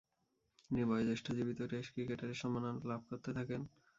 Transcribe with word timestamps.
তিনি 0.63 0.81
বয়োজ্যেষ্ঠ 0.83 1.25
জীবিত 1.37 1.59
টেস্ট 1.71 1.89
ক্রিকেটারের 1.93 2.39
সম্মাননা 2.41 2.87
লাভ 2.89 3.01
করতে 3.09 3.29
থাকেন। 3.37 3.61